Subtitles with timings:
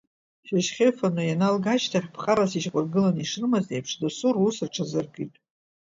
[0.47, 5.33] Шьыжьхьа ыфаны ианалга ашьҭахь, ԥҟарас ишьақәыргыланы ишрымаз еиԥш, досу рус рҽазыркит…